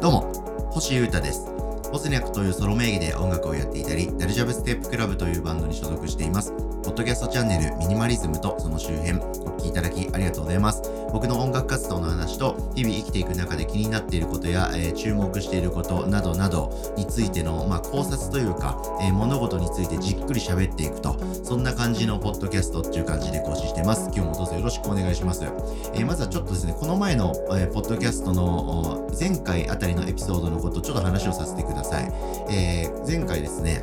[0.00, 0.32] どうも、
[0.70, 1.52] 星優太です。
[1.92, 6.54] ボスニャクというソロ名義で音楽をやっていたり、ダルジャブステップクラブというバンドに所属しています。
[6.90, 9.22] ポッドキャストチャンネルミニマリズムとその周辺、お
[9.58, 10.82] 聞きいただきありがとうございます。
[11.12, 21.14] 僕の音楽活動の話と、日々生きていく中で気になっていることや、えー注目していることなどなどについての、まあ、考察というか、えー物事についてじっくり喋っていくと、
[21.44, 24.10] そんな感じのポッドキャストっていう感じで更新してます。
[24.12, 25.44] 今日もどうぞよろしくお願いします。
[25.44, 32.12] えーまずはちょっとですね、この前の、えーポッドキャストの前回あたりのエピソードのこと、ちょっと話をさせてください。
[32.50, 33.80] えー前回ですね、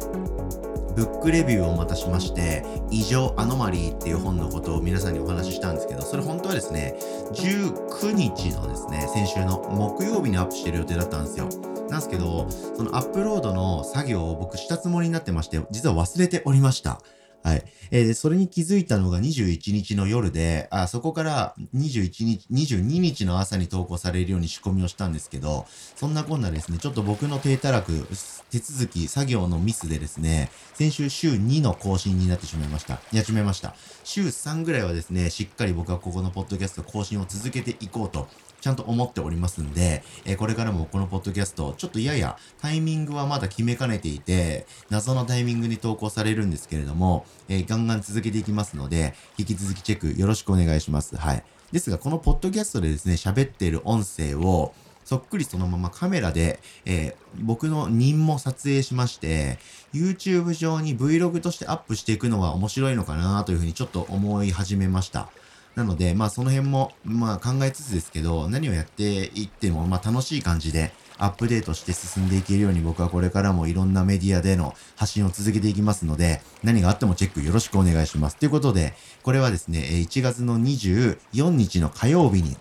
[0.98, 6.96] ブックレビューをまたしまして、異常アノマリーっていう本のことを皆さんにお話ししたんですけど、それ本当はですね、
[7.34, 11.50] 19日のですね、先週の木曜日にアップしてる予定だったんですよ。
[11.88, 17.00] なんですけど、そのアップロードの作業を僕したつもりになってまして、実は忘れておりました。
[17.48, 17.64] はい。
[17.92, 25.66] えーで、それに気づいたのが21日の夜で、あ、そこから21日、22日の朝に投稿されるように仕込みをしたんですけど、
[25.96, 28.06] そんなこんなですね、ちょっと僕の低たらく、
[28.52, 33.00] 手続き、作業のミスでですね、先週週2の更新になってしまいました。
[33.14, 33.76] やちめました。
[34.04, 38.28] 週3ぐらいはですね、しっかり僕はここのポッドキャスト更新を続けていこうと、
[38.60, 51.16] ちゃんと思っておりますんで、えーこれからもこのポッドキャスト、ちょっとややタイミングはまだ決めかねていて、謎のタイミングに投稿されるんですけれども、えーガンガン続けていきますので、引き続きチェックよろしくお願いします。
[51.16, 51.44] はい。
[51.72, 59.60] ですが、このポッドキャストでですね、喋っている音声を、そっくりそのままカメラで、えー僕の任も撮影しまして、
[59.94, 65.30] YouTube 上に Vlog としてアップしていくのは面白いのかなというふうにちょっと思い始めました。
[65.78, 69.04] なので、まあその辺も、まあ考えつつですけど、何をやって
[69.36, 78.38] いっても、まあ楽しい感じでアップデートして進んでいけるように僕はこれからもいろんなメディアでの発信を続けていきますので、何があってもチェックよろしくお願いします。
[78.38, 82.58] ということで、これはですね、1月の24日の火曜日に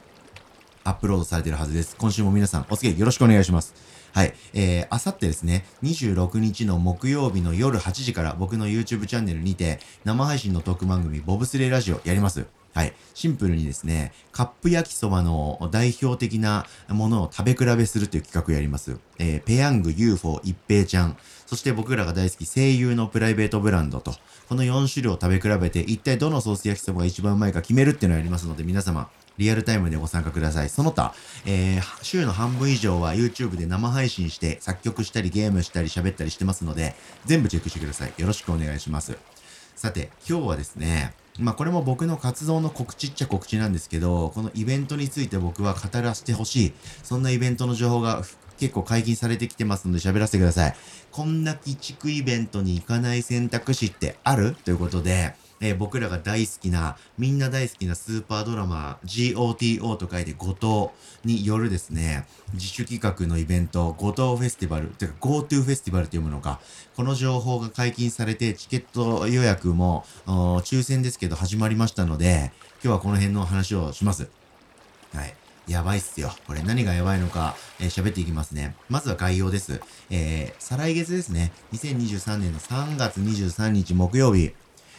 [0.84, 1.97] アップロードされてるはずです。
[1.97, 3.75] 今週も皆さんお付き合いよろしくお願いします。
[4.12, 4.34] はい。
[4.53, 12.44] えー、あさってですね、26日の木曜日の夜8時から僕の YouTube チャンネルにて生配信のトーク番組ボブスレーラジオやります。
[12.76, 12.92] はい。
[13.14, 18.98] シンプルにですね、カップ焼きそばの代表的なものを食べ比べするという企画をやります。
[19.19, 21.16] えー、ペヤング UFO 一平ちゃん、
[21.47, 24.14] そして僕らが大好き声優のプライベートブランドと、
[24.50, 29.08] この4種類を食べ比べて一体どのソース焼きそばが一番うまいか決めるっていうのをやりますので皆様、
[29.38, 30.69] リアルタイムでご参加ください。
[30.69, 31.14] その他、
[31.47, 36.94] えー、週の半分以上は YouTube で生配信して作曲したりゲームしたり喋ったりしてますので、
[37.25, 38.12] 全部チェックしてください。
[38.19, 39.16] よろしくお願いします。
[39.76, 46.73] さて、今日はですね、まあこれも僕の活動の告知っちゃ告知なんですけど、このイベントについて僕は語らせてほしい。
[47.03, 48.23] そんなイベントの情報が
[48.59, 50.75] 結構解禁されてきてますので喋らせてください。
[51.11, 54.57] こんな鬼畜イベントに行かない選択肢ってある？
[54.65, 60.93] ということで、えー僕らが大好きな、みんな大好きなスーパードラマ GOTO と書いて後
[61.25, 66.61] 藤によるですね、自主企画のイベント、後藤フェスティバル、てか GoTo フェスティバルというものが、
[66.97, 72.53] この情報が解禁されて、チケット予約も、抽選ですけど始まりましたので、
[72.83, 74.28] 今日はこの辺の話をします。
[75.15, 75.34] はい。
[75.67, 76.31] やばいっすよ。
[76.47, 78.77] これ何がやばいのか、えー喋っていきますね。
[78.88, 79.81] まずは概要です。
[80.11, 81.53] えー、再来月ですね。
[81.73, 84.53] 2023年の3月23日木曜日、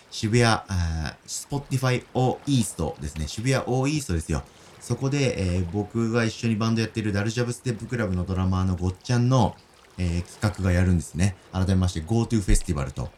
[0.09, 3.27] 渋谷、あー Spotify O East ですね。
[3.27, 4.43] 渋谷 O East ですよ。
[4.79, 9.55] そこで、えー僕が一緒にバンドやってるダルジャブステップクラブのドラマーのごっちゃんの、
[9.97, 11.35] えー企画がやるんですね。
[11.51, 13.09] 改めまして GoTo フェスティバルと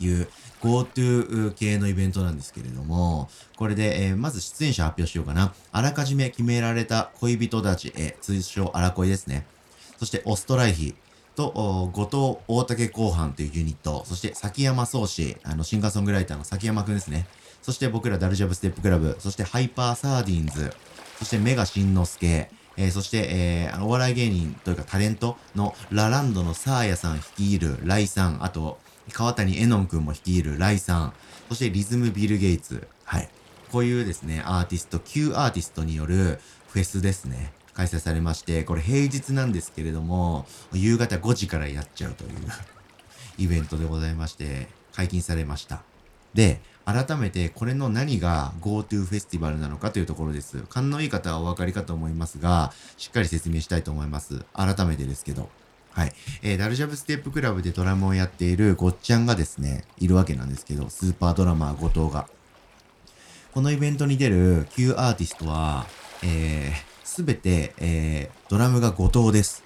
[0.00, 0.28] いう
[0.60, 5.54] GoTo 系のイベントなんですけれども、これで、えーまず出演者発表しようかな。
[5.70, 9.46] あらかじめ決められた恋人たち、えー通称アラ恋ですね。
[9.98, 10.96] そして österreich
[11.34, 17.26] と、後藤大竹後半というユニット、そして崎山蒼志、あの、シンガーソングライターの崎山くんですね。
[17.62, 20.72] そして僕ら DALLJUB STEP CLUB、そしてハイパーサーディンズ、
[21.18, 28.78] そして Mega Shinnosuke、えーそして、えーあのお笑い芸人というかタレントのラランドのサーヤさん率いるライさん、あと、
[29.12, 31.12] 川谷絵音くんも率いるライさん、
[31.48, 33.28] そしてリズムビル・ゲイツ、はい。
[33.70, 37.52] こういうですね、アーティスト、9アーティストによるフェスですね。
[37.74, 42.30] 開催されまして、これ平日なんですけれども、夕方5時からやっちゃうという
[43.38, 45.82] イベントでございまして、解禁されました。
[46.34, 50.62] で、改めてこれの何が GoTo フェスティバルなのかというところです。
[50.68, 54.44] 勘のいい方はお分かりかと思いますが、しっかり説明したいと思います。
[54.52, 55.48] 改めてですけど。
[55.92, 56.12] はい。
[56.40, 62.26] えーダルジャブステップクラブでドラムをやっているごっちゃんがですね、いるわけなんですけど、スーパードラマー後藤が。
[63.52, 65.86] このイベントに出る9アーティストは、
[66.22, 69.62] えー、すべて、えー、ドラムが後藤です。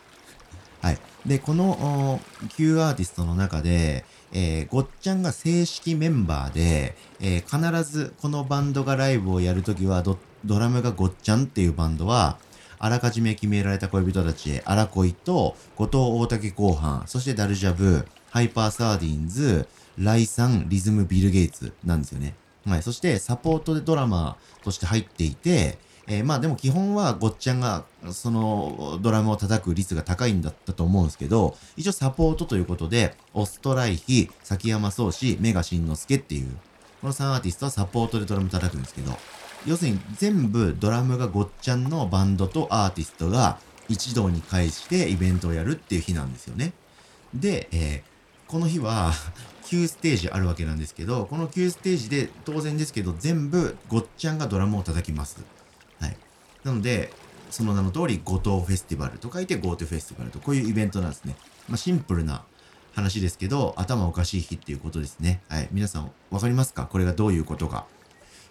[0.82, 0.98] はい。
[1.24, 12.38] で、この、お9アーティストの中で、えー、ごっちゃんが正式メンバーで、えー必ずこのバンドがライブをやるときはド、ドラムがごっちゃんっていうバンドは、
[12.80, 22.34] あらかじめ決められた恋人たちへ、アラ恋と、後藤大竹後半、そして DALLJUB、ハイパーサーディンズ、ライサン、リズム、ビル・ゲイツなんですよね。
[22.66, 22.82] はい。
[22.82, 36.48] そして、サポートでドラマとして入っていて、えー、まあでも基本はごっちゃんがそのドラムを叩く率が高いんだったと思うんですけど、一応サポートということで、オストライヒ、崎山宗志、メガシンノスケっていう、
[37.00, 39.12] この3アーティストはサポートでドラム叩くんですけど、
[39.66, 46.72] 要するに全部ドラムがごっちゃんのバンドとアーティストが一堂に会してイベントをやるっていう日なんですよね。
[47.34, 49.12] で、えー、この日は
[49.66, 55.38] 9ステージあるわけなんですけど、この9ステージで当然ですけど全部ごっちゃんがドラムを叩きます。
[56.66, 57.12] なので、
[57.50, 61.36] その名の通り、五島フェスティバルと書いて GoTo フェスティバルと、こういうイベントなんですね。
[61.68, 62.44] まあ、シンプルな
[62.92, 65.40] 話ですけど、頭おかしい日っていうことですね。
[65.48, 65.68] はい。
[65.70, 66.86] 皆さん、わかりますか？
[66.86, 67.86] これがどういうことか。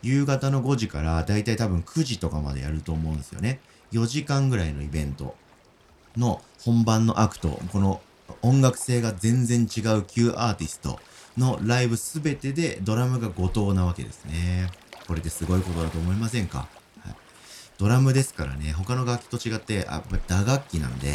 [0.02, 3.60] 夕方の5時からだいたい多分9時とかまでやると思うんですよね。
[3.92, 5.36] 4時間ぐらいのイベント
[6.16, 8.02] の本番のアクト、この
[8.42, 9.68] 音楽性が全然違う
[10.04, 11.00] 9アーティスト
[11.38, 14.70] のライブすべてでドラムが後藤なわけですね。
[15.08, 16.68] これですごいことだと思いませんか？
[17.78, 21.12] ドラムですからね、他の楽器と違って、あ打楽器なんで、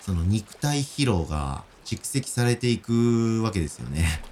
[0.00, 4.22] その肉体疲労が蓄積されていくわけですよね。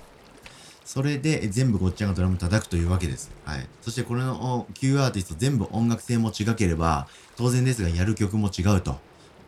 [0.85, 3.31] それで全部ごっちゃんがドラム叩くというわけです。
[3.45, 3.69] はい。
[3.81, 7.07] そしてこれの9アーティスト全部音楽性も違ければ、
[7.37, 8.99] 当然ですがやる曲も違うと。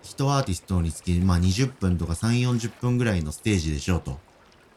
[0.05, 4.21] 1アーティストにつき、まあ20分とか3、40分ぐらいのステージでしょうと。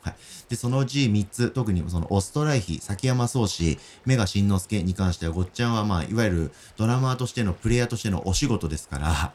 [0.06, 0.16] はい。
[0.50, 9.34] で、そのうち3つ、特にその österreich、崎山蒼志、 Mega Shinnosuke に関しては、ごっちゃんはまあ、いわゆるドラマーとしての、プレイヤーとしてのお仕事ですから、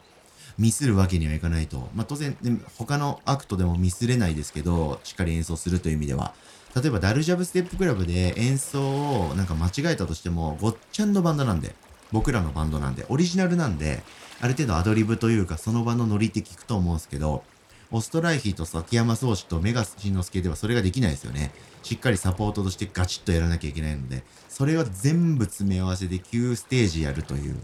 [0.57, 1.89] ミスるわけにはいかないと。
[1.93, 2.37] まあ当然、
[2.77, 6.33] 他のアクトでもミスれないですけど、しっかり演奏するという意味では。
[6.73, 11.75] 例えば、 DALLJUB STEP CLUB で演奏をなんか間違えたとしても、ごっちゃんのバンドなんで、
[12.13, 14.03] 僕らのバンドなんで、オリジナルなんで、
[14.39, 17.43] ある程度アドリブというか、その場のノリって聞くと思うんですけど、
[17.93, 21.51] オストライヒーと崎山宗志とメガシンノスケではそれができないですよね。
[21.83, 27.57] しっかりサポートとしてガチッとやらなきゃいけないので、それを全部詰め合わせで9ステージやるという、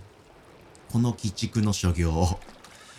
[0.92, 2.40] この鬼畜の所業を、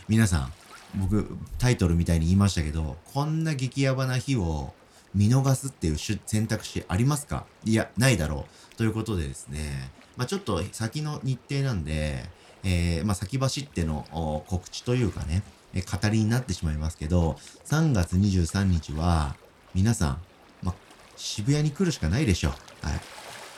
[0.08, 0.52] 皆さん、
[0.94, 1.28] 僕、
[1.58, 4.72] タイトルみたいに言いましたけど、こんな激ヤバな日を
[5.14, 7.44] 見逃すっていう選択肢ありますか？
[7.66, 8.76] いや、ないだろう。
[8.76, 12.24] ということでですね、まあちょっと先の日程なんで、
[12.64, 15.42] えー、まあ先走っての告知というかね、
[15.75, 17.37] え語りになってしまいますけど、
[17.67, 19.37] 3月23日は、
[19.75, 20.23] 皆さん、
[20.62, 20.75] ま、
[21.17, 22.50] 渋谷に来るしかないでしょ
[22.82, 22.87] う。
[22.87, 23.00] はい。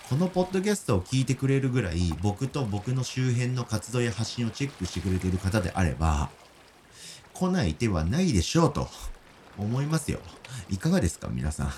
[0.08, 6.30] このポッドキャストを聞いてくれるぐらい、僕と僕の周辺の活動や発信をチェックしてくれている方であれば、
[7.32, 8.88] 来ない手はないでしょうと
[9.56, 10.18] 思いますよ。
[10.68, 11.72] いかがですか皆さん。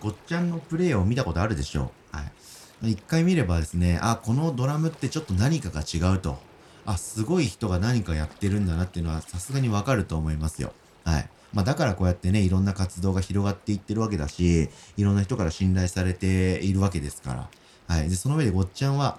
[0.00, 2.16] ごっちゃんのプレイを見たことあるでしょう。
[2.16, 2.92] はい。
[2.92, 6.38] 一回見ればですね、あ、このドラムってちょっと何かが違うと。
[6.86, 10.72] あ、すごい人が何かやってるんだなっていうのはさすがにわかると思いますよ。
[11.04, 11.28] はい。
[11.52, 17.48] まあだからこうやってね、いろんな活動が広がっていってるわけだし、いろんな人から信頼されているわけですから。
[17.88, 18.08] はい。
[18.08, 19.18] で、その上でごっちゃんは、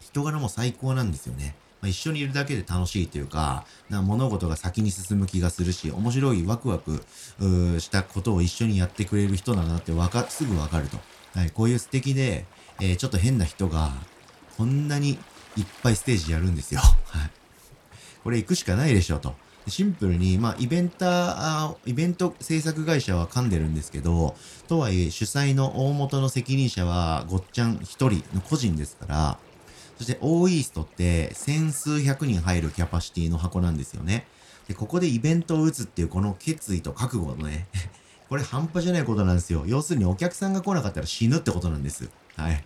[0.00, 1.54] 人柄も最高なんですよね。
[1.80, 7.02] まあ、一緒にいるだけで楽しいというか、な物事が先に進む気がするし、面白いワクワク
[7.80, 10.98] したことを一緒にやってくれる人だなってわか、すぐわかると。
[11.34, 11.50] はい。
[11.50, 12.44] こういう素敵で、
[12.80, 13.92] えー、ちょっと変な人が、
[14.56, 15.18] こんなに
[15.56, 16.80] いっぱいステージやるんですよ。
[16.80, 17.30] はい。
[18.22, 19.34] これ行くしかないでしょ、と。
[19.68, 24.34] シンプルに、まあ、イベンター、イベント制作会社は噛んでるんですけど、
[24.66, 29.38] とはいえ、主催の大元の責任者は、ごっちゃん一人の個人ですから、
[29.98, 34.26] そして、オーイーストって千数百人入るキャパシティの箱なんですよね。
[34.66, 37.68] で、ここでイベントを打つっていうこの決意と覚悟のね、
[38.28, 39.64] これ半端じゃないことなんですよ。
[39.66, 42.08] 要するにお客さんが来なかったら死ぬってことなんです。
[42.36, 42.64] はい。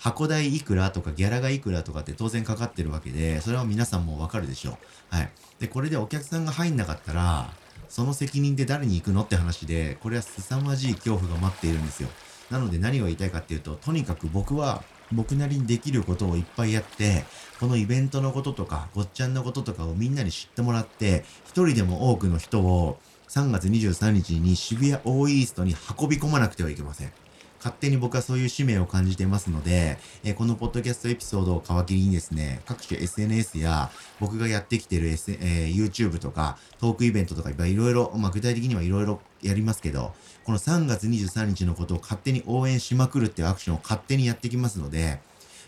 [0.00, 4.78] 箱代いくらとかギャラがいくらとかって当然かかってるわけで、それは皆さんもわかるでしょ
[5.12, 5.14] う。
[5.14, 5.30] はい。
[5.58, 7.50] で、これでお客さんが入んなかったら、
[7.86, 12.08] その責任で誰に行くのって話で、これは凄まじい恐怖が待っているんですよ。
[12.50, 17.24] なので何を言いたいかっていうと、とにかく僕は僕なりにできることをいっぱいやって、
[17.58, 27.12] このイベントのこととか、ごっちゃんのこととかをみんなに知ってもらって、一人でも多くの人を3月23日に渋谷オーイーストに運び込まなくてはいけません。
[27.60, 40.14] 勝手に僕はそういう使命を感じてますので、えー、このポッドキャストエピソードを皮切りにですね、各種 SNS や僕がやってきてる、S えー、YouTube とかトークイベントとかいろいろ、まあ、具体的にはいろいろやりますけど、
[40.44, 45.20] この3月23日のことを勝手に応援しまくるっていうアクションを勝手にやってきますので、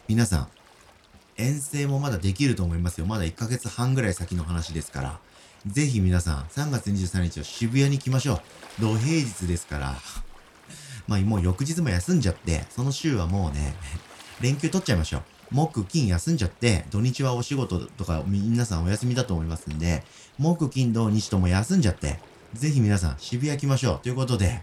[0.09, 0.49] 皆さん、
[1.37, 3.07] 遠征もまだできると思いますよ。
[3.07, 5.21] まだ1ヶ月半ぐらい先の話ですから。
[5.67, 8.41] ぜひ皆さん、3月23日は渋谷に来ましょう。
[8.81, 10.32] 土平日ですから。
[11.07, 13.75] まあもう翌日も休んじゃって、その週はもうね、
[14.41, 15.23] 連休取っちゃいましょう。
[15.51, 20.03] 木金休んじゃって、土日はお仕事とか皆さんお休みだと思いますんで、
[20.39, 22.21] 木金土日とも休んじゃって、
[22.55, 24.63] ぜひ皆さん渋谷来ましょうということで、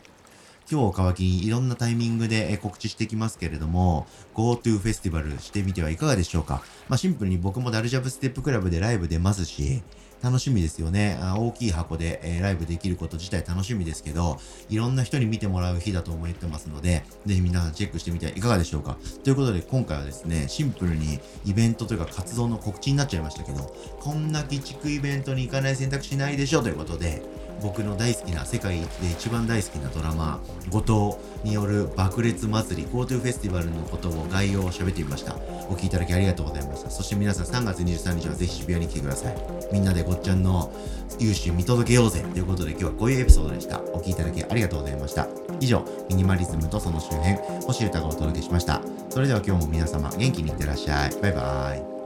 [0.72, 4.06] 今日を皮切りにいろんなタイミングで告知してきますけれども、
[4.36, 6.62] GoTo フェスティバルしてみてはいかがでしょうか。
[6.88, 9.82] まあ、シンプルに僕もダルジャブステップクラブでライブ出ますし、
[10.22, 11.18] 楽しみですよね。
[11.22, 14.38] あ大きい箱で、えー、ライブできること自体楽しみですけど、
[14.70, 18.98] いろんな人に見てもらう日だと思ってますので、ぜひ皆さんチェックしてみてはいかがでしょうか？
[19.24, 27.22] ということで今回はですね、シンプルにイベントというか活動の告知になっちゃいましたけど、こんな鬼畜イベントに行かない選択肢ないでしょということで、
[27.62, 30.40] 僕の大好きな世界で一番大好きなドラマ
[30.70, 35.36] 後藤による爆裂祭り GoTo フェスティバルのことを概要を喋ってみました。
[35.70, 36.90] お聴きいただきありがとうございました。
[36.90, 39.36] そして皆さん3月23日はぜひ渋谷に来てください。
[39.72, 40.72] みんなでごっちゃんの
[41.20, 43.82] 融資見届けようぜということで今日はこういうエピソードでした。
[43.94, 45.28] お聴きいただきありがとうございました。
[45.60, 48.82] 以上ミニマリズムとその周辺星歌がお届けしました。
[49.10, 51.12] それでは今日も皆様元気にいってらっしゃい。
[51.22, 51.99] バイバーイ。